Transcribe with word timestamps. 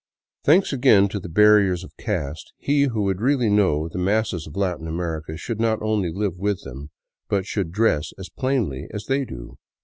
Thanks 0.43 0.73
again 0.73 1.09
to 1.09 1.19
the 1.19 1.29
barriers 1.29 1.83
of 1.83 1.95
caste, 1.95 2.53
he 2.57 2.85
who 2.85 3.03
would 3.03 3.21
really 3.21 3.51
know 3.51 3.87
the 3.87 3.99
masses 3.99 4.47
of 4.47 4.55
Latin 4.55 4.87
America 4.87 5.37
should 5.37 5.59
not 5.59 5.79
only 5.83 6.09
live 6.11 6.39
with 6.39 6.63
them, 6.63 6.89
but 7.29 7.45
should 7.45 7.71
dress 7.71 8.11
as 8.17 8.27
plainly 8.27 8.87
as 8.91 9.05
they 9.05 9.25
do. 9.25 9.59